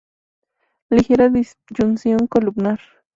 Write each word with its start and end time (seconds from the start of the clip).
Ligera 0.89 1.29
disyunción 1.31 2.25
columnar. 2.27 2.79